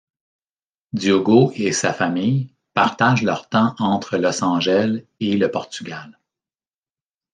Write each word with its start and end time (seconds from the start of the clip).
Diogo 0.93 1.51
et 1.53 1.71
sa 1.71 1.93
famille 1.93 2.49
partagent 2.73 3.21
leur 3.21 3.47
temps 3.49 3.75
entre 3.77 4.17
Los 4.17 4.43
Angeles 4.43 5.05
et 5.19 5.37
le 5.37 5.51
Portugal. 5.51 6.17